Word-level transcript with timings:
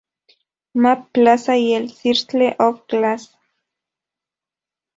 Map 0.73 1.11
Plaza, 1.11 1.57
y 1.57 1.75
el 1.75 1.91
Circle 1.91 2.55
of 2.57 2.81
Flags. 2.89 3.37